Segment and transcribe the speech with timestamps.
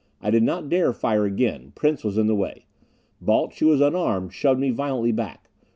[0.19, 1.73] I did not dare fire again.
[1.75, 2.65] Prince was in the way.
[3.21, 5.51] Balch, who was unarmed, shoved me violently back.